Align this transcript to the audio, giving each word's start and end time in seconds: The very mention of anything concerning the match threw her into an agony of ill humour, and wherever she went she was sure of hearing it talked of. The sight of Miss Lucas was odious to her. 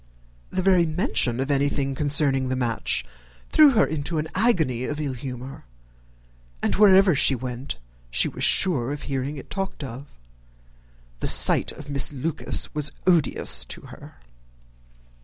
The 0.49 0.63
very 0.63 0.87
mention 0.87 1.39
of 1.39 1.51
anything 1.51 1.93
concerning 1.93 2.49
the 2.49 2.55
match 2.55 3.05
threw 3.49 3.69
her 3.73 3.85
into 3.85 4.17
an 4.17 4.29
agony 4.33 4.83
of 4.85 4.99
ill 4.99 5.13
humour, 5.13 5.65
and 6.63 6.73
wherever 6.73 7.13
she 7.13 7.35
went 7.35 7.77
she 8.09 8.27
was 8.27 8.43
sure 8.43 8.91
of 8.91 9.03
hearing 9.03 9.37
it 9.37 9.51
talked 9.51 9.83
of. 9.83 10.07
The 11.19 11.27
sight 11.27 11.71
of 11.71 11.87
Miss 11.87 12.11
Lucas 12.11 12.73
was 12.73 12.91
odious 13.05 13.63
to 13.65 13.81
her. 13.81 14.15